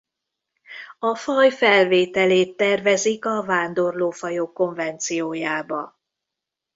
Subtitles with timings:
[0.99, 5.99] A faj felvételét tervezik a Vándorló fajok konvenciójába.